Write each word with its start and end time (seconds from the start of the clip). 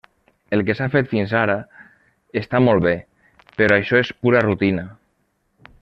El 0.55 0.61
que 0.67 0.75
s'ha 0.77 0.87
fet 0.95 1.11
fins 1.11 1.35
ara 1.41 1.57
està 2.43 2.63
molt 2.69 2.83
bé, 2.87 2.95
però 3.61 3.79
això 3.83 4.01
és 4.07 4.15
pura 4.25 4.43
rutina. 4.49 4.89